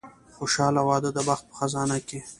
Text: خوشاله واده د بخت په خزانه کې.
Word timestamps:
خوشاله 0.35 0.81
واده 0.89 1.09
د 1.13 1.17
بخت 1.27 1.43
په 1.49 1.53
خزانه 1.59 1.97
کې. 2.07 2.19